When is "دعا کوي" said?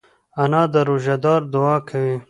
1.53-2.15